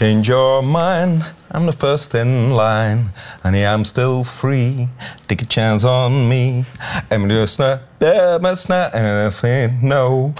Change 0.00 0.28
your 0.28 0.62
mind, 0.62 1.30
I'm 1.50 1.66
the 1.66 1.72
first 1.72 2.14
in 2.14 2.52
line. 2.52 3.10
Honey, 3.42 3.66
I'm 3.66 3.84
still 3.84 4.24
free. 4.24 4.88
Take 5.28 5.42
a 5.42 5.44
chance 5.44 5.84
on 5.84 6.26
me. 6.26 6.64
I'm 7.10 7.28
just 7.28 7.58
not 7.58 7.82
there, 7.98 8.38
but 8.38 8.66
not 8.66 8.94
anything. 8.94 9.86
No. 9.86 10.34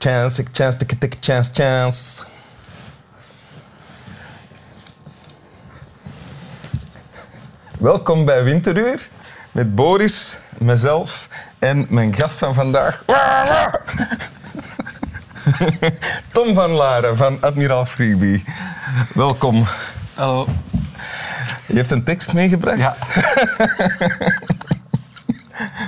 Chance, 0.00 0.38
take 0.38 0.48
a 0.48 0.52
chance, 0.54 0.76
take 0.76 0.92
a, 0.94 0.96
take 0.96 1.16
a 1.16 1.20
chance, 1.20 1.50
chance. 1.50 2.24
Welkom 7.78 8.24
bij 8.24 8.44
Winteruur 8.44 9.08
met 9.50 9.74
Boris, 9.74 10.38
mezelf 10.58 11.28
en 11.58 11.86
mijn 11.88 12.14
gast 12.14 12.38
van 12.38 12.54
vandaag. 12.54 13.04
Tom 16.32 16.54
van 16.54 16.70
Laren 16.70 17.16
van 17.16 17.40
Admiraal 17.40 17.86
Freebie. 17.86 18.44
Welkom. 19.14 19.66
Hallo. 20.14 20.48
Je 21.66 21.76
hebt 21.76 21.90
een 21.90 22.04
tekst 22.04 22.32
meegebracht? 22.32 22.78
Ja. 22.78 22.96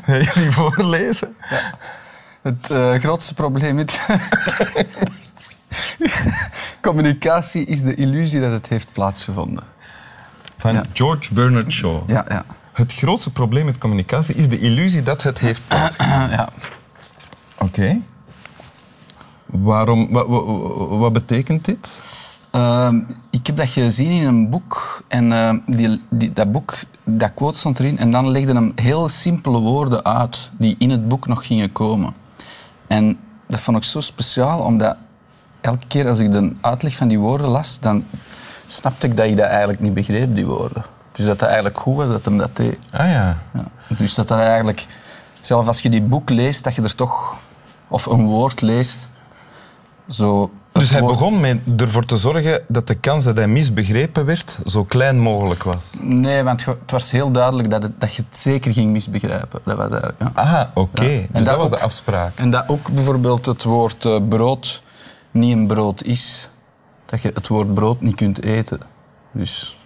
Wil 0.06 0.18
je 0.20 0.30
die 0.34 0.50
voorlezen? 0.50 1.36
Het 2.42 2.70
eh, 2.70 2.94
grootste 2.94 3.34
probleem 3.34 3.74
met 3.74 4.00
communicatie 6.80 7.64
is 7.66 7.82
de 7.82 7.94
illusie 7.94 8.40
dat 8.40 8.52
het 8.52 8.66
heeft 8.68 8.92
plaatsgevonden. 8.92 9.64
Van 10.58 10.74
Ja. 10.74 10.84
George 10.92 11.34
Bernard 11.34 11.72
Shaw. 11.72 12.10
Ja, 12.10 12.24
ja. 12.28 12.44
Het 12.72 12.94
grootste 12.94 13.32
probleem 13.32 13.64
met 13.64 13.78
communicatie 13.78 14.34
is 14.34 14.48
de 14.48 14.58
illusie 14.58 15.02
dat 15.02 15.22
het 15.22 15.38
heeft 15.38 15.60
plaatsgevonden. 15.68 16.30
ja. 16.30 16.48
Oké. 17.58 18.00
Waarom, 19.62 20.12
wat, 20.12 20.26
wat, 20.26 20.44
wat 20.88 21.12
betekent 21.12 21.64
dit? 21.64 21.98
Ehm, 22.50 23.00
ik 23.30 23.46
heb 23.46 23.56
dat 23.56 23.68
gezien 23.68 24.10
in 24.10 24.26
een 24.26 24.50
boek. 24.50 25.02
En 25.08 25.32
ehm, 25.32 25.58
die, 25.66 26.02
die, 26.10 26.32
dat 26.32 26.52
boek, 26.52 26.74
dat 27.04 27.30
quote 27.34 27.58
stond 27.58 27.78
erin. 27.78 27.98
En 27.98 28.10
dan 28.10 28.30
legde 28.30 28.52
hem 28.52 28.72
heel 28.74 29.08
simpele 29.08 29.58
woorden 29.58 30.04
uit 30.04 30.50
die 30.58 30.76
in 30.78 30.90
het 30.90 31.08
boek 31.08 31.26
nog 31.26 31.46
gingen 31.46 31.72
komen. 31.72 32.14
En 32.86 33.18
dat 33.46 33.60
vond 33.60 33.76
ik 33.76 33.84
zo 33.84 34.00
speciaal, 34.00 34.58
omdat 34.58 34.96
elke 35.60 35.86
keer 35.86 36.08
als 36.08 36.18
ik 36.18 36.32
de 36.32 36.52
uitleg 36.60 36.96
van 36.96 37.08
die 37.08 37.18
woorden 37.18 37.48
las, 37.48 37.80
dan 37.80 38.04
snapte 38.66 39.06
ik 39.06 39.16
dat 39.16 39.26
ik 39.26 39.36
dat 39.36 39.46
eigenlijk 39.46 39.80
niet 39.80 39.94
begreep, 39.94 40.34
die 40.34 40.46
woorden. 40.46 40.84
Dus 41.12 41.24
dat 41.24 41.38
dat 41.38 41.48
eigenlijk 41.48 41.78
goed 41.78 41.96
was 41.96 42.08
dat 42.08 42.24
hem 42.24 42.38
dat 42.38 42.56
deed. 42.56 42.78
Ah 42.90 43.08
ja. 43.08 43.38
Ja. 43.52 43.64
Dus 43.96 44.14
dat 44.14 44.28
dat 44.28 44.38
eigenlijk, 44.38 44.86
zelfs 45.40 45.68
als 45.68 45.80
je 45.80 45.90
die 45.90 46.02
boek 46.02 46.30
leest, 46.30 46.64
dat 46.64 46.74
je 46.74 46.82
er 46.82 46.94
toch, 46.94 47.36
of 47.88 48.06
een 48.06 48.26
woord 48.26 48.60
leest, 48.60 49.08
zo. 50.08 50.50
Dus 50.72 50.90
hij 50.90 51.00
begon 51.00 51.40
met 51.40 51.58
ervoor 51.76 52.04
te 52.04 52.16
zorgen 52.16 52.60
dat 52.68 52.86
de 52.86 52.94
kans 52.94 53.24
dat 53.24 53.36
hij 53.36 53.48
misbegrepen 53.48 54.24
werd 54.24 54.58
zo 54.66 54.84
klein 54.84 55.18
mogelijk 55.18 55.62
was. 55.62 55.96
Nee, 56.00 56.42
want 56.42 56.64
het 56.64 56.90
was 56.90 57.10
heel 57.10 57.30
duidelijk 57.30 57.70
dat, 57.70 57.82
het, 57.82 58.00
dat 58.00 58.14
je 58.14 58.22
het 58.28 58.36
zeker 58.36 58.72
ging 58.72 58.92
misbegrijpen. 58.92 59.60
Dat 59.64 59.76
was 59.76 59.90
eigenlijk, 59.90 60.18
ja. 60.18 60.30
Ah, 60.34 60.64
oké. 60.74 61.04
Ja. 61.04 61.18
Dus 61.18 61.28
dat, 61.32 61.44
dat 61.44 61.56
was 61.56 61.70
de 61.70 61.80
afspraak. 61.80 62.38
En 62.38 62.50
dat 62.50 62.64
ook 62.68 62.90
bijvoorbeeld 62.92 63.46
het 63.46 63.62
woord 63.62 64.04
eh, 64.04 64.16
brood 64.28 64.82
niet 65.30 65.56
een 65.56 65.66
brood 65.66 66.02
is. 66.02 66.48
Dat 67.06 67.22
je 67.22 67.30
het 67.34 67.48
woord 67.48 67.74
brood 67.74 68.00
niet 68.00 68.14
kunt 68.14 68.42
eten. 68.44 68.80
Dus 69.32 69.78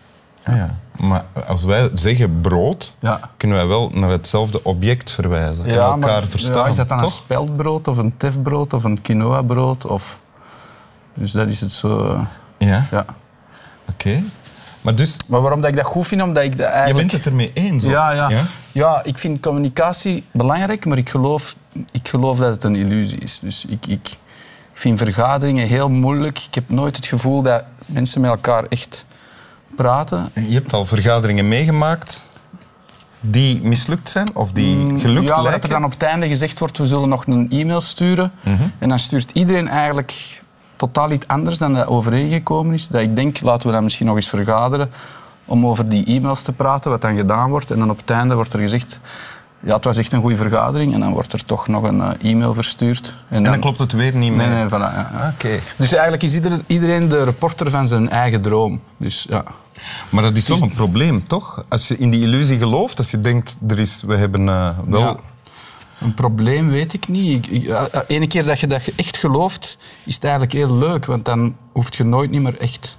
Ah, 0.43 0.57
ja. 0.57 0.79
Maar 1.03 1.25
als 1.47 1.65
wij 1.65 1.91
zeggen 1.95 2.41
brood, 2.41 2.95
ja. 2.99 3.21
kunnen 3.37 3.57
wij 3.57 3.67
wel 3.67 3.91
naar 3.95 4.11
hetzelfde 4.11 4.65
object 4.65 5.11
verwijzen. 5.11 5.65
en 5.65 5.75
elkaar 5.75 5.99
maar, 5.99 6.27
verstaan. 6.27 6.57
ja, 6.57 6.67
is 6.67 6.77
dat 6.77 6.89
dan 6.89 7.03
een 7.03 7.09
speldbrood 7.09 7.89
of 7.89 7.97
een 7.97 8.17
tefbrood 8.17 8.73
of 8.73 8.85
een 8.85 9.03
quinoa-brood? 9.03 9.87
Of... 9.87 10.19
Dus 11.15 11.33
dat 11.33 11.49
is 11.49 11.61
het 11.61 11.73
zo. 11.73 12.13
eh, 12.13 12.21
Ja, 12.69 12.87
ja. 12.91 13.05
oké. 13.91 14.23
Maar 14.81 14.95
dus, 14.95 15.17
Maar 15.27 15.41
waarom 15.41 15.61
dat 15.61 15.71
ik 15.71 15.77
dat 15.77 15.85
goed 15.87 16.07
vind? 16.07 16.23
Omdat 16.23 16.43
ik 16.45 16.51
dat 16.51 16.59
je 16.59 16.65
eigenlijk... 16.65 16.99
bent 16.99 17.13
het 17.13 17.27
ermee 17.27 17.51
eens? 17.55 17.85
ook? 17.85 17.91
Ja, 17.91 18.11
ja. 18.11 18.31
ja? 18.73 19.05
ik 19.05 19.19
vind 19.19 19.41
communicatie 19.41 20.25
belangrijk, 20.31 20.87
maar 20.87 20.99
ik 20.99 21.09
geloof, 21.09 21.57
ik 21.93 22.09
geloof 22.09 22.39
dat 22.39 22.51
het 22.53 22.65
een 22.65 22.77
illusie 22.77 23.19
is. 23.19 23.39
Dus 23.39 23.65
ik, 23.69 23.87
ik 23.87 24.17
vind 24.73 24.99
vergaderingen 24.99 25.67
heel 25.67 25.91
moeilijk. 25.91 26.39
Ik 26.39 26.55
heb 26.55 26.69
nooit 26.69 26.97
het 26.97 27.07
gevoel 27.07 27.43
dat 27.43 27.65
mensen 27.87 28.21
met 28.21 28.31
elkaar 28.31 28.65
echt 28.69 29.07
praten. 29.83 30.31
Je 30.35 30.55
hebt 30.55 30.73
al 30.73 30.87
vergaderingen 30.87 31.49
meegemaakt 31.49 32.27
die 33.21 33.63
mislukt 33.63 34.09
zijn 34.09 34.29
of 34.35 34.53
die 34.53 34.77
gelukt 35.01 35.21
Mm, 35.21 35.27
ja, 35.27 35.43
lijken. 35.43 35.63
er 35.63 35.69
dan 35.69 35.85
op 35.85 35.91
het 35.91 36.03
einde 36.03 36.29
gezegd 36.29 36.59
wordt, 36.59 36.79
we 36.79 36.87
zullen 36.87 37.09
nog 37.09 37.27
een 37.27 37.51
e-mail 37.51 37.81
sturen. 37.81 38.33
Mhm. 38.43 38.63
En 38.79 38.89
dan 38.89 38.99
stuurt 38.99 39.31
iedereen 39.31 39.69
eigenlijk 39.69 40.43
totaal 40.77 41.11
iets 41.11 41.27
anders 41.27 41.59
dan 41.59 41.75
dat 41.75 41.87
overeengekomen 41.87 42.75
is. 42.75 42.89
Dat 42.89 43.01
ik 43.01 43.17
denk, 43.17 43.41
laten 43.41 43.67
we 43.67 43.73
dan 43.73 43.83
misschien 43.83 44.07
nog 44.07 44.17
eens 44.17 44.29
vergaderen 44.29 44.91
om 45.45 45.67
over 45.67 45.89
die 45.89 46.05
e-mails 46.07 46.43
te 46.43 46.53
praten, 46.53 46.91
wat 46.91 47.01
dan 47.01 47.17
gedaan 47.17 47.51
wordt. 47.51 47.71
En 47.71 47.79
dan 47.79 47.91
op 47.91 47.99
het 47.99 48.11
einde 48.11 48.35
wordt 48.35 48.53
er 48.53 48.59
gezegd, 48.61 49.01
ja, 49.61 49.75
het 49.75 49.85
was 49.85 49.97
echt 49.97 50.13
een 50.13 50.21
goede 50.21 50.37
vergadering. 50.37 50.95
En 50.95 51.01
dan 51.01 51.13
wordt 51.13 51.33
er 51.33 51.45
toch 51.45 51.69
nog 51.69 51.83
een 51.83 52.01
eh, 52.01 52.31
e-mail 52.31 52.55
verstuurd. 52.55 53.15
En 53.29 53.43
dan 53.43 53.61
klopt 53.61 53.79
het 53.79 53.93
weer 53.93 54.15
niet 54.17 54.33
meer. 54.33 54.49
Nee, 54.49 54.57
nee, 54.59 54.67
voilà. 54.69 54.95
Ja. 54.95 55.35
Dus 55.77 55.93
eigenlijk 55.93 56.23
is 56.23 56.35
ieder- 56.35 56.61
iedereen 56.67 57.09
de 57.09 57.25
reporter 57.25 57.71
van 57.71 57.87
zijn 57.87 58.11
eigen 58.11 58.41
droom. 58.41 58.81
Dus 58.97 59.27
ja. 59.29 59.45
Maar 60.11 60.23
dat 60.23 60.37
is 60.37 60.49
wel 60.49 60.63
een 60.63 60.73
probleem, 60.73 61.27
toch? 61.27 61.65
Als 61.69 61.89
je 61.89 61.97
in 61.97 62.11
die 62.11 62.21
illusie 62.23 62.59
gelooft, 62.59 62.99
als 62.99 63.11
je 63.11 63.21
denkt, 63.21 63.57
er 63.69 63.79
is, 63.79 64.03
we 64.07 64.17
hebben 64.17 64.49
eh, 64.49 64.79
wel... 64.87 65.01
Ja. 65.01 65.17
Een 66.01 66.15
probleem 66.15 66.69
weet 66.69 66.93
ik 66.93 67.09
niet. 67.09 67.47
Ik, 67.47 67.53
ik, 67.53 67.67
ja, 67.67 67.89
ene 68.07 68.27
keer 68.27 68.45
dat 68.45 68.61
je 68.61 68.67
dat 68.67 68.83
echt 68.97 69.17
gelooft, 69.17 69.77
is 70.05 70.15
het 70.15 70.23
eigenlijk 70.25 70.53
heel 70.53 70.73
leuk. 70.75 71.05
Want 71.07 71.25
dan 71.25 71.57
hoef 71.73 71.97
je 71.97 72.05
nooit 72.05 72.31
niet 72.31 72.43
meer 72.43 72.59
echt 72.59 72.99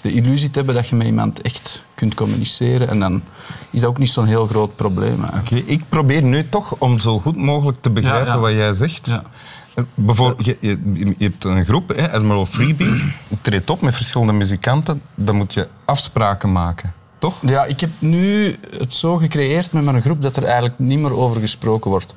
de 0.00 0.12
illusie 0.12 0.50
te 0.50 0.58
hebben 0.58 0.74
dat 0.76 0.88
je 0.88 0.96
met 0.96 1.06
iemand 1.06 1.42
echt 1.42 1.84
kunt 1.94 2.14
communiceren. 2.14 2.88
En 2.88 3.00
dan 3.00 3.22
is 3.70 3.80
dat 3.80 3.90
ook 3.90 3.98
niet 3.98 4.10
zo'n 4.10 4.26
heel 4.26 4.46
groot 4.46 4.76
probleem. 4.76 5.24
Oké, 5.40 5.54
ik 5.54 5.82
probeer 5.88 6.22
nu 6.22 6.48
toch 6.48 6.74
om 6.78 6.98
zo 6.98 7.18
goed 7.20 7.36
mogelijk 7.36 7.78
te 7.80 7.90
begrijpen 7.90 8.26
Ja, 8.26 8.34
ja. 8.34 8.40
wat 8.40 8.50
jij 8.52 8.72
zegt. 8.72 9.06
Ja. 9.06 9.22
Eh, 9.74 9.84
Bijvoorbeeld, 9.94 10.44
je, 10.46 10.56
je, 10.60 10.78
je 10.94 11.14
hebt 11.24 11.44
een 11.44 11.64
groep, 11.64 11.88
hè, 11.96 12.12
Admiral 12.12 12.46
Freebie, 12.46 13.12
treedt 13.40 13.70
op 13.70 13.80
met 13.80 13.94
verschillende 13.94 14.32
muzikanten. 14.32 15.02
Dan 15.14 15.36
moet 15.36 15.54
je 15.54 15.68
afspraken 15.84 16.52
maken, 16.52 16.92
toch? 17.18 17.34
Ja, 17.40 17.64
ik 17.64 17.80
heb 17.80 17.90
nu 17.98 18.56
het 18.78 18.92
zo 18.92 19.16
gecreëerd 19.16 19.72
met 19.72 19.84
mijn 19.84 20.02
groep 20.02 20.22
dat 20.22 20.36
er 20.36 20.44
eigenlijk 20.44 20.78
niet 20.78 20.98
meer 20.98 21.14
over 21.16 21.40
gesproken 21.40 21.90
wordt. 21.90 22.14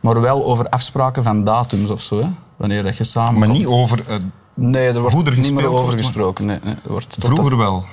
Maar 0.00 0.20
wel 0.20 0.44
over 0.44 0.68
afspraken 0.68 1.22
van 1.22 1.44
datums 1.44 1.90
of 1.90 2.02
zo. 2.02 2.20
Hè? 2.20 2.28
Wanneer 2.56 2.82
dat 2.82 2.96
je 2.96 3.04
samen 3.04 3.38
Maar 3.38 3.48
niet 3.48 3.66
over... 3.66 4.02
eh, 4.08 4.16
Nee, 4.58 4.86
er 4.86 5.00
wordt 5.00 5.26
er 5.28 5.38
niet 5.38 5.52
meer 5.52 5.66
over 5.66 5.84
wordt, 5.84 5.96
gesproken. 5.96 6.46
Nee, 6.46 6.58
nee, 6.62 6.74
er 6.84 6.90
wordt 6.90 7.16
vroeger 7.18 7.56
wel. 7.56 7.84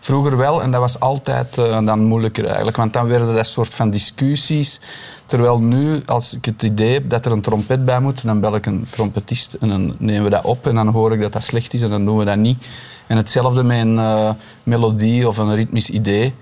Vroeger 0.00 0.36
wel, 0.36 0.62
en 0.62 0.70
dat 0.70 0.80
was 0.80 1.00
altijd 1.00 1.58
eh, 1.58 1.84
dan 1.84 2.04
moeilijker 2.04 2.44
eigenlijk. 2.44 2.76
Want 2.76 2.92
dan 2.92 3.08
werden 3.08 3.34
dat 3.34 3.46
soort 3.46 3.74
van 3.74 3.90
discussies. 3.90 4.80
Terwijl 5.26 5.60
nu, 5.60 6.02
als 6.06 6.34
ik 6.34 6.44
het 6.44 6.62
idee 6.62 6.92
heb 6.92 7.10
dat 7.10 7.26
er 7.26 7.32
een 7.32 7.40
trompet 7.40 7.84
bij 7.84 8.00
moet, 8.00 8.24
dan 8.24 8.40
bel 8.40 8.54
ik 8.54 8.66
een 8.66 8.86
trompetist 8.90 9.54
en 9.54 9.68
dan 9.68 9.94
nemen 9.98 10.24
we 10.24 10.30
dat 10.30 10.44
op 10.44 10.66
en 10.66 10.74
dan 10.74 10.88
hoor 10.88 11.12
ik 11.12 11.20
dat 11.20 11.32
dat 11.32 11.42
slecht 11.42 11.74
is 11.74 11.82
en 11.82 11.90
dan 11.90 12.04
doen 12.04 12.16
we 12.16 12.24
dat 12.24 12.36
niet. 12.36 12.66
En 13.06 13.16
hetzelfde 13.16 13.62
met 13.62 13.78
een 13.78 13.98
eh, 13.98 14.30
melodie 14.62 15.28
of 15.28 15.36
een 15.38 15.54
ritmisch 15.54 15.90
idee. 15.90 16.34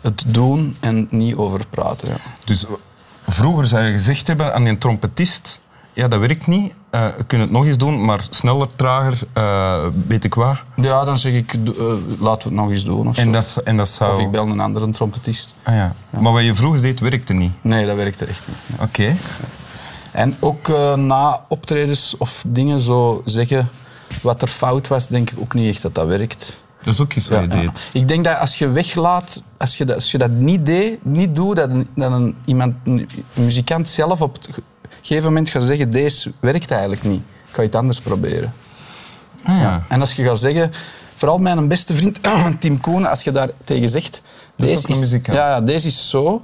Het 0.00 0.24
doen 0.26 0.76
en 0.80 1.06
niet 1.10 1.36
over 1.36 1.60
praten. 1.70 2.08
Ja. 2.08 2.16
Dus 2.44 2.64
vroeger 3.26 3.66
zou 3.66 3.84
je 3.84 3.92
gezegd 3.92 4.26
hebben 4.26 4.54
aan 4.54 4.64
die 4.64 4.78
trompetist... 4.78 5.60
Ja, 5.98 6.08
dat 6.08 6.20
werkt 6.20 6.46
niet. 6.46 6.72
Eh 6.90 7.06
we 7.16 7.24
kunnen 7.24 7.46
het 7.46 7.56
nog 7.56 7.66
eens 7.66 7.78
doen, 7.78 8.04
maar 8.04 8.26
sneller, 8.30 8.68
trager, 8.76 9.18
eh, 9.32 9.84
weet 10.06 10.24
ik 10.24 10.34
wat. 10.34 10.56
ja, 10.76 11.04
dan 11.04 11.16
zeg 11.16 11.32
ik, 11.32 11.52
eh, 11.52 11.60
laten 12.18 12.48
we 12.48 12.54
het 12.54 12.62
nog 12.64 12.70
eens 12.70 12.84
doen. 12.84 13.08
Of, 13.08 13.14
zo. 13.14 13.20
En 13.20 13.32
dat, 13.32 13.56
en 13.64 13.76
dat 13.76 13.88
zou... 13.88 14.14
of 14.14 14.20
ik 14.20 14.30
bel 14.30 14.48
een 14.48 14.60
andere 14.60 14.90
trompetist. 14.90 15.54
Ah, 15.62 15.74
ja. 15.74 15.94
Maar 16.20 16.32
wat 16.32 16.42
je 16.42 16.54
vroeger 16.54 16.82
deed, 16.82 17.00
werkte 17.00 17.32
niet. 17.32 17.52
Nee, 17.60 17.86
dat 17.86 17.96
werkte 17.96 18.24
echt 18.24 18.42
niet. 18.46 18.78
nee. 18.78 18.88
Oké. 18.88 19.16
En 20.12 20.36
ook 20.40 20.68
na 20.96 21.44
optredens 21.48 22.14
of 22.18 22.44
dingen 22.46 22.80
zo 22.80 23.22
zeggen 23.24 23.68
wat 24.22 24.42
er 24.42 24.48
fout 24.48 24.88
was, 24.88 25.06
denk 25.06 25.30
ik 25.30 25.38
ook 25.40 25.54
niet 25.54 25.68
echt 25.68 25.82
dat 25.82 25.94
dat 25.94 26.06
werkt. 26.06 26.62
Dat 26.82 26.94
is 26.94 27.00
ook 27.00 27.14
iets 27.14 27.28
wat 27.28 27.40
je 27.40 27.48
Ja, 27.48 27.54
ja. 27.54 27.60
deed. 27.60 27.90
Ik 27.92 28.08
denk 28.08 28.24
dat 28.24 28.38
als 28.38 28.58
je 28.58 28.68
weglaat, 28.68 29.42
als 29.56 29.76
je 29.76 29.84
dat, 29.84 29.94
als 29.94 30.10
je 30.10 30.18
dat 30.18 30.30
niet 30.30 30.66
deed, 30.66 31.04
niet 31.04 31.36
doet, 31.36 31.56
dat 31.56 31.70
een, 31.70 31.88
dat 31.94 32.12
een, 32.12 32.36
iemand, 32.44 32.74
een 32.84 33.08
muzikant 33.34 33.88
zelf 33.88 34.22
op 34.22 34.34
het 34.34 34.48
gegeven 35.08 35.28
moment 35.28 35.50
gaat 35.50 35.62
zeggen, 35.62 35.90
deze 35.90 36.32
werkt 36.40 36.70
eigenlijk 36.70 37.02
niet. 37.02 37.22
Ik 37.48 37.54
ga 37.54 37.62
iets 37.62 37.76
anders 37.76 38.00
proberen. 38.00 38.52
Ah, 39.44 39.60
ja. 39.60 39.84
En 39.88 40.00
als 40.00 40.12
je 40.12 40.24
gaat 40.24 40.38
zeggen, 40.38 40.72
vooral 41.14 41.38
mijn 41.38 41.68
beste 41.68 41.94
vriend 41.94 42.18
Tim 42.58 42.80
Koen, 42.80 43.06
als 43.06 43.22
je 43.22 43.32
daar 43.32 43.48
tegen 43.64 43.88
zegt, 43.88 44.22
Dat 44.56 44.68
is 44.68 44.74
deze 44.74 44.92
een 44.92 44.98
muzikant. 45.00 45.36
ja, 45.36 45.48
ja, 45.48 45.60
deze 45.60 45.86
is 45.86 46.08
zo, 46.08 46.42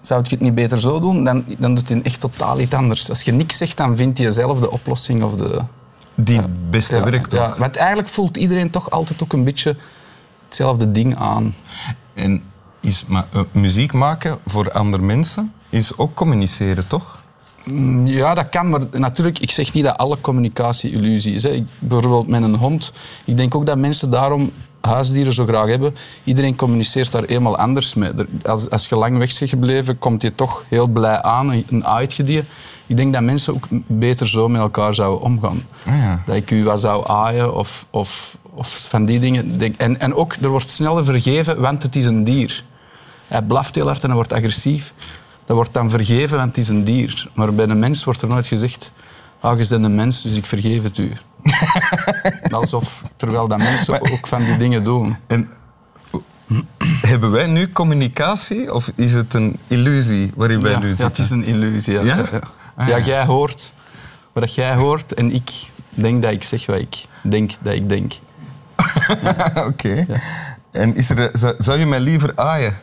zou 0.00 0.20
ik 0.24 0.30
het 0.30 0.40
niet 0.40 0.54
beter 0.54 0.78
zo 0.78 1.00
doen, 1.00 1.24
dan, 1.24 1.44
dan 1.58 1.74
doet 1.74 1.88
hij 1.88 2.02
echt 2.02 2.20
totaal 2.20 2.60
iets 2.60 2.74
anders. 2.74 3.08
Als 3.08 3.22
je 3.22 3.32
niks 3.32 3.56
zegt, 3.56 3.76
dan 3.76 3.96
vindt 3.96 4.18
hij 4.18 4.30
zelf 4.30 4.60
de 4.60 4.70
oplossing 4.70 5.22
of 5.22 5.34
de... 5.34 5.60
Die 6.14 6.36
het 6.36 6.70
beste 6.70 6.94
Ja, 6.94 7.04
werkt 7.04 7.32
ja, 7.32 7.46
ook. 7.46 7.56
want 7.56 7.76
eigenlijk 7.76 8.08
voelt 8.08 8.36
iedereen 8.36 8.70
toch 8.70 8.90
altijd 8.90 9.22
ook 9.22 9.32
een 9.32 9.44
beetje 9.44 9.76
hetzelfde 10.44 10.90
ding 10.92 11.16
aan. 11.16 11.54
En 12.14 12.42
is, 12.80 13.04
maar, 13.06 13.24
eh, 13.32 13.40
muziek 13.52 13.92
maken 13.92 14.38
voor 14.46 14.72
andere 14.72 15.02
mensen 15.02 15.52
is 15.68 15.96
ook 15.96 16.14
communiceren, 16.14 16.86
toch? 16.86 17.21
Mm, 17.64 18.06
Ja, 18.06 18.34
dat 18.34 18.48
kan, 18.48 18.70
maar 18.70 18.80
natuurlijk, 18.92 19.38
ik 19.38 19.50
zeg 19.50 19.72
niet 19.72 19.84
dat 19.84 19.96
alle 19.96 20.20
communicatie 20.20 20.90
illusie 20.92 21.34
is. 21.34 21.42
Hè. 21.42 21.48
Ik, 21.50 21.64
bijvoorbeeld 21.78 22.28
met 22.28 22.42
een 22.42 22.54
hond. 22.54 22.92
Ik 23.24 23.36
denk 23.36 23.54
ook 23.54 23.66
dat 23.66 23.78
mensen 23.78 24.10
daarom 24.10 24.50
huisdieren 24.80 25.32
zo 25.32 25.46
graag 25.46 25.66
hebben. 25.66 25.94
Iedereen 26.24 26.56
communiceert 26.56 27.12
daar 27.12 27.24
eenmaal 27.24 27.56
anders 27.58 27.94
mee. 27.94 28.10
Als, 28.44 28.70
als 28.70 28.86
je 28.88 28.96
lang 28.96 29.18
weg 29.18 29.38
bent 29.38 29.50
gebleven, 29.50 29.98
komt 29.98 30.22
je 30.22 30.34
toch 30.34 30.64
heel 30.68 30.86
blij 30.86 31.22
aan, 31.22 31.50
een- 31.50 31.84
die. 32.24 32.44
Ik 32.86 32.96
denk 32.96 33.12
dat 33.12 33.22
mensen 33.22 33.54
ook 33.54 33.66
beter 33.86 34.28
zo 34.28 34.48
met 34.48 34.60
elkaar 34.60 34.94
zouden 34.94 35.20
omgaan. 35.20 35.62
Ah, 35.86 35.96
ja. 35.96 36.22
Dat 36.26 36.36
ik 36.36 36.50
u 36.50 36.64
wat 36.64 36.80
zou 36.80 37.08
aaien 37.08 37.54
of, 37.54 37.86
of, 37.90 38.36
of 38.54 38.86
van 38.88 39.04
die 39.04 39.20
dingen. 39.20 39.60
En, 39.76 40.00
en 40.00 40.14
ook, 40.14 40.34
er 40.42 40.48
wordt 40.48 40.70
sneller 40.70 41.04
vergeven, 41.04 41.60
want 41.60 41.82
het 41.82 41.96
is 41.96 42.06
een 42.06 42.24
dier. 42.24 42.64
Hij 43.28 43.42
blaft 43.42 43.74
heel 43.74 43.86
hard 43.86 44.00
en 44.00 44.06
hij 44.06 44.14
wordt 44.16 44.32
agressief. 44.32 44.92
Dat 45.44 45.56
wordt 45.56 45.74
dan 45.74 45.90
vergeven, 45.90 46.36
want 46.36 46.48
het 46.48 46.58
is 46.58 46.68
een 46.68 46.84
dier. 46.84 47.28
Maar 47.34 47.54
bij 47.54 47.68
een 47.68 47.78
mens 47.78 48.04
wordt 48.04 48.22
er 48.22 48.28
nooit 48.28 48.46
gezegd... 48.46 48.92
Ah, 49.40 49.58
je 49.58 49.66
bent 49.68 49.84
een 49.84 49.94
mens, 49.94 50.22
dus 50.22 50.36
ik 50.36 50.46
vergeef 50.46 50.82
het 50.82 50.98
u. 50.98 51.12
Alsof, 52.50 53.02
terwijl 53.16 53.48
dat 53.48 53.58
mensen 53.58 54.12
ook 54.12 54.26
van 54.26 54.44
die 54.44 54.56
dingen 54.56 54.84
doen. 54.84 55.16
En 55.26 55.50
hebben 57.06 57.30
wij 57.30 57.46
nu 57.46 57.72
communicatie 57.72 58.74
of 58.74 58.90
is 58.94 59.12
het 59.12 59.34
een 59.34 59.56
illusie 59.68 60.32
waarin 60.36 60.60
wij 60.60 60.70
ja, 60.70 60.78
nu 60.78 60.88
ja, 60.88 60.94
zitten? 60.94 61.06
het 61.06 61.18
is 61.18 61.30
een 61.30 61.44
illusie. 61.44 61.92
Ja, 61.92 62.02
Ja? 62.02 62.16
ja? 62.16 62.28
ja. 62.32 62.40
Ah, 62.74 62.88
Ja, 62.88 62.96
ja. 62.96 63.04
jij 63.04 63.24
hoort 63.24 63.72
wat 64.32 64.54
jij 64.54 64.74
hoort 64.74 65.14
en 65.14 65.32
ik 65.34 65.50
denk 65.90 66.22
dat 66.22 66.32
ik 66.32 66.42
zeg 66.42 66.66
wat 66.66 66.78
ik 66.78 67.04
denk 67.22 67.50
dat 67.60 67.74
ik 67.74 67.88
denk. 67.88 68.12
Oké. 69.68 70.06
En 70.70 70.94
is 70.94 71.10
er, 71.10 71.30
zou, 71.32 71.54
zou 71.58 71.78
je 71.78 71.86
mij 71.86 72.00
liever 72.00 72.32
aaien? 72.34 72.78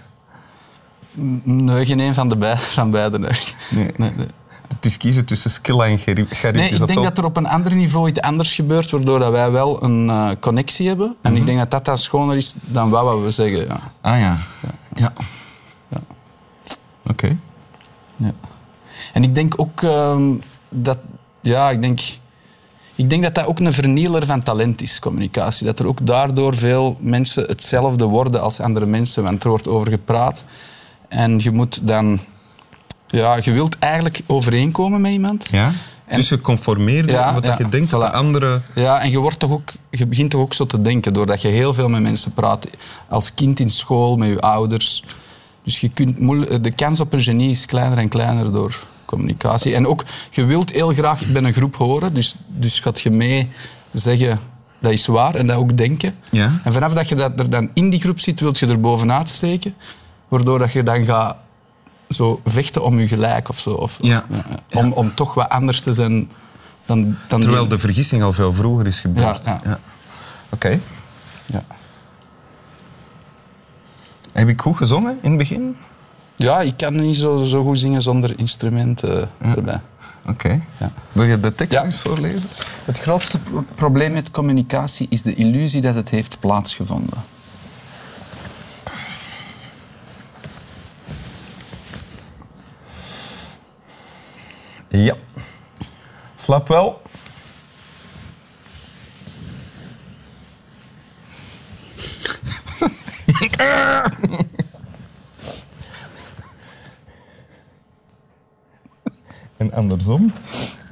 Nee, 1.43 1.85
geen 1.85 1.99
een 1.99 2.13
van, 2.13 2.29
de 2.29 2.37
bij, 2.37 2.57
van 2.57 2.91
beiden. 2.91 3.25
eigenlijk. 3.25 3.57
Nee. 3.69 3.91
Nee, 3.97 4.11
nee. 4.17 4.27
Het 4.67 4.85
is 4.85 4.97
kiezen 4.97 5.25
tussen 5.25 5.49
Skilla 5.49 5.85
en 5.85 5.99
Gerrit. 5.99 6.41
Nee, 6.53 6.69
ik 6.69 6.87
denk 6.87 7.03
dat 7.03 7.17
er 7.17 7.25
op 7.25 7.37
een 7.37 7.47
ander 7.47 7.75
niveau 7.75 8.09
iets 8.09 8.21
anders 8.21 8.53
gebeurt, 8.53 8.91
waardoor 8.91 9.19
dat 9.19 9.31
wij 9.31 9.51
wel 9.51 9.83
een 9.83 10.09
eh, 10.09 10.31
connectie 10.39 10.87
hebben. 10.87 11.15
En 11.21 11.35
ik 11.35 11.45
denk 11.45 11.57
dat 11.57 11.71
dat 11.71 11.85
dan 11.85 11.97
schoner 11.97 12.35
is 12.35 12.53
dan 12.61 12.89
wat 12.89 13.03
wat 13.03 13.21
we 13.21 13.31
zeggen. 13.31 13.65
Ja. 13.65 13.79
Ah 14.01 14.19
ja. 14.19 14.39
Ja. 14.95 15.13
Ja. 15.87 16.01
Oké. 17.09 17.37
Ja. 18.15 18.31
En 19.13 19.23
ik 19.23 19.35
denk 19.35 19.53
ook 19.57 19.83
ehm, 19.83 20.33
dat, 20.69 20.97
ja, 21.41 21.69
ik 21.69 21.81
denk, 21.81 21.99
ik 22.95 23.09
denk 23.09 23.23
dat 23.23 23.35
dat 23.35 23.45
ook 23.45 23.59
een 23.59 23.73
vernieler 23.73 24.25
van 24.25 24.43
talent 24.43 24.81
is, 24.81 24.99
communicatie. 24.99 25.65
Dat 25.65 25.79
er 25.79 25.87
ook 25.87 26.05
daardoor 26.05 26.55
veel 26.55 26.97
mensen 26.99 27.43
hetzelfde 27.43 28.05
worden 28.05 28.41
als 28.41 28.59
andere 28.59 28.85
mensen, 28.85 29.23
want 29.23 29.43
er 29.43 29.49
wordt 29.49 29.67
over 29.67 29.89
gepraat. 29.89 30.43
En 31.09 31.39
je 31.39 31.51
moet 31.51 31.79
dan, 31.87 32.19
ja, 33.07 33.37
je 33.41 33.51
wilt 33.51 33.79
eigenlijk 33.79 34.21
overeenkomen 34.25 35.01
met 35.01 35.11
iemand. 35.11 35.47
Ja? 35.51 35.71
En- 36.05 36.17
dus 36.17 36.29
je 36.29 36.41
conformeert 36.41 37.09
Ja, 37.09 37.37
ja, 37.41 37.55
je 37.57 37.69
denkt 37.69 37.89
dat 37.89 38.01
de 38.01 38.07
voilà. 38.07 38.11
andere... 38.13 38.61
Ja, 38.75 38.99
en 39.01 39.11
je, 39.11 39.19
wordt 39.19 39.39
toch 39.39 39.51
ook, 39.51 39.69
je 39.89 40.07
begint 40.07 40.31
toch 40.31 40.41
ook 40.41 40.53
zo 40.53 40.65
te 40.65 40.81
denken 40.81 41.13
doordat 41.13 41.41
je 41.41 41.47
heel 41.47 41.73
veel 41.73 41.89
met 41.89 42.01
mensen 42.01 42.33
praat. 42.33 42.67
Als 43.09 43.33
kind 43.33 43.59
in 43.59 43.69
school, 43.69 44.15
met 44.17 44.27
je 44.27 44.39
ouders. 44.39 45.03
Dus 45.63 45.79
je 45.79 45.89
kunt 45.89 46.63
de 46.63 46.71
kans 46.71 46.99
op 46.99 47.13
een 47.13 47.21
genie 47.21 47.49
is 47.49 47.65
kleiner 47.65 47.97
en 47.97 48.09
kleiner 48.09 48.51
door 48.51 48.75
communicatie. 49.05 49.75
En 49.75 49.87
ook, 49.87 50.03
je 50.29 50.45
wilt 50.45 50.71
heel 50.71 50.89
graag 50.89 51.25
bij 51.25 51.43
een 51.43 51.53
groep 51.53 51.75
horen. 51.75 52.13
Dus, 52.13 52.35
dus 52.47 52.79
gaat 52.79 53.01
je 53.01 53.09
mee 53.09 53.47
zeggen, 53.91 54.39
dat 54.79 54.91
is 54.91 55.05
waar. 55.05 55.35
En 55.35 55.47
dat 55.47 55.57
ook 55.57 55.77
denken. 55.77 56.15
Ja. 56.31 56.59
En 56.63 56.73
vanaf 56.73 56.93
dat 56.93 57.09
je 57.09 57.15
dat 57.15 57.39
er 57.39 57.49
dan 57.49 57.69
in 57.73 57.89
die 57.89 57.99
groep 57.99 58.19
zit, 58.19 58.39
wilt 58.39 58.59
je 58.59 58.67
er 58.67 58.79
bovenuit 58.79 59.29
steken. 59.29 59.73
Waardoor 60.29 60.59
dat 60.59 60.71
je 60.71 60.83
dan 60.83 61.05
gaat 61.05 61.35
zo 62.09 62.41
vechten 62.45 62.83
om 62.83 62.99
je 62.99 63.07
gelijk 63.07 63.49
of 63.49 63.59
zo. 63.59 63.69
Of, 63.69 63.97
Ja. 64.01 64.25
Om, 64.73 64.91
om 64.91 65.13
toch 65.15 65.33
wat 65.33 65.49
anders 65.49 65.81
te 65.81 65.93
zijn 65.93 66.31
dan, 66.85 67.17
dan 67.27 67.41
Terwijl 67.41 67.61
die- 67.61 67.69
de 67.71 67.79
vergissing 67.79 68.23
al 68.23 68.33
veel 68.33 68.53
vroeger 68.53 68.87
is 68.87 68.99
gebeurd. 68.99 69.45
Ja, 69.45 69.61
ja. 69.63 69.79
Oké. 70.49 70.79
Ja. 71.45 71.63
Heb 74.33 74.47
ik 74.47 74.61
goed 74.61 74.77
gezongen 74.77 75.17
in 75.21 75.29
het 75.29 75.37
begin? 75.39 75.77
ja, 76.35 76.61
ik 76.61 76.77
kan 76.77 76.95
niet 76.95 77.15
zo, 77.15 77.43
zo 77.43 77.63
goed 77.63 77.79
zingen 77.79 78.01
zonder 78.01 78.39
instrumenten 78.39 79.29
erbij. 79.41 79.79
Oké. 80.25 80.61
Ja. 80.77 80.91
Wil 81.11 81.23
je 81.23 81.39
de 81.39 81.55
tekst 81.55 81.77
eens 81.77 81.99
voorlezen? 81.99 82.49
Het 82.85 82.99
grootste 82.99 83.37
pro- 83.37 83.63
probleem 83.75 84.11
met 84.11 84.31
communicatie 84.31 85.07
is 85.09 85.21
de 85.21 85.35
illusie 85.35 85.81
dat 85.81 85.95
het 85.95 86.09
heeft 86.09 86.39
plaatsgevonden. 86.39 87.17
Ja. 94.89 95.15
Slap 96.49 96.67
wel. 96.67 96.97
en 109.57 109.73
andersom. 109.73 110.31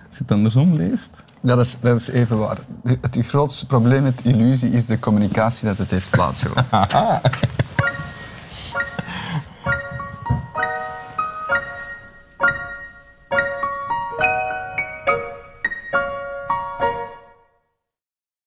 Als 0.07 0.09
je 0.09 0.17
het 0.17 0.31
andersom 0.31 0.73
leest. 0.73 1.23
Ja, 1.41 1.55
dat 1.55 1.65
is, 1.65 1.79
dat 1.79 1.99
is 1.99 2.07
even 2.07 2.37
waar. 2.37 2.57
Het 2.83 3.17
grootste 3.21 3.65
probleem 3.65 4.03
met 4.03 4.19
illusie 4.23 4.71
is 4.71 4.85
de 4.85 4.99
communicatie 4.99 5.67
dat 5.67 5.77
het 5.77 5.91
heeft 5.91 6.09
plaatsgevonden. 6.09 6.65
Haha. 6.69 7.21